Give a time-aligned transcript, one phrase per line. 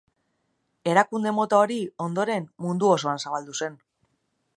[0.93, 3.77] Erakunde mota hori ondoren mundu osoan zabaldu zen.